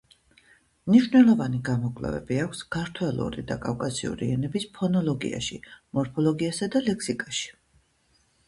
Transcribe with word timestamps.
მნიშვნელოვანი 0.91 1.59
გამოკვლევები 1.67 2.39
აქვს 2.45 2.63
ქართველური 2.75 3.45
და 3.51 3.59
კავკასიური 3.67 4.31
ენების 4.37 4.67
ფონოლოგიაში, 4.79 5.63
მორფოლოგიასა 5.99 6.71
და 6.77 6.83
ლექსიკაში. 6.89 7.55